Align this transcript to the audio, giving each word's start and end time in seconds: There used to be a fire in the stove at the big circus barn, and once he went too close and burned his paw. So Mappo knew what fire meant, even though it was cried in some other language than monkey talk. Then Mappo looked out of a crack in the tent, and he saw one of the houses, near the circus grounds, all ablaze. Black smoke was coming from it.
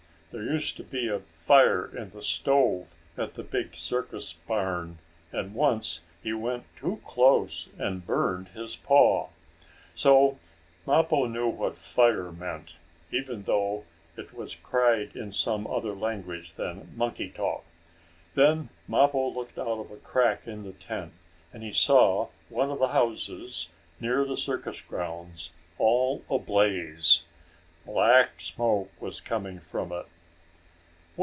There 0.31 0.43
used 0.43 0.77
to 0.77 0.83
be 0.85 1.09
a 1.09 1.19
fire 1.19 1.85
in 1.93 2.11
the 2.11 2.21
stove 2.21 2.95
at 3.17 3.33
the 3.33 3.43
big 3.43 3.75
circus 3.75 4.31
barn, 4.31 4.99
and 5.33 5.53
once 5.53 6.03
he 6.23 6.31
went 6.31 6.63
too 6.77 7.01
close 7.05 7.67
and 7.77 8.05
burned 8.05 8.47
his 8.47 8.77
paw. 8.77 9.27
So 9.93 10.37
Mappo 10.87 11.25
knew 11.25 11.49
what 11.49 11.77
fire 11.77 12.31
meant, 12.31 12.77
even 13.11 13.43
though 13.43 13.83
it 14.15 14.33
was 14.33 14.55
cried 14.55 15.17
in 15.17 15.33
some 15.33 15.67
other 15.67 15.91
language 15.93 16.53
than 16.53 16.93
monkey 16.95 17.29
talk. 17.29 17.65
Then 18.33 18.69
Mappo 18.87 19.33
looked 19.35 19.59
out 19.59 19.81
of 19.81 19.91
a 19.91 19.97
crack 19.97 20.47
in 20.47 20.63
the 20.63 20.71
tent, 20.71 21.11
and 21.51 21.61
he 21.61 21.73
saw 21.73 22.29
one 22.47 22.71
of 22.71 22.79
the 22.79 22.87
houses, 22.95 23.67
near 23.99 24.23
the 24.23 24.37
circus 24.37 24.79
grounds, 24.79 25.49
all 25.77 26.23
ablaze. 26.29 27.23
Black 27.85 28.39
smoke 28.39 28.93
was 29.01 29.19
coming 29.19 29.59
from 29.59 29.91
it. 29.91 30.05